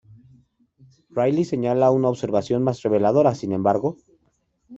Riley 1.11 1.45
señala 1.45 1.91
una 1.91 2.07
observación 2.09 2.63
más 2.63 2.81
reveladora, 2.81 3.35
sin 3.35 3.51
embargo. 3.51 3.97